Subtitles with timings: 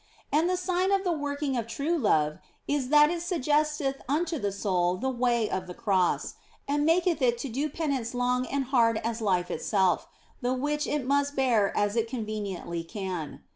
[0.31, 4.51] And the sign of the working of true love is that it suggesteth unto the
[4.51, 6.33] soul the way of the Cross,
[6.67, 10.07] and maketh it to do penance long and hard as life itself,
[10.41, 13.43] the which it must bear as it con veniently can.